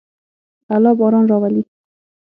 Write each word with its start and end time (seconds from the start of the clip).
الله 0.75 0.93
باران 0.99 1.25
راولي. 1.31 1.63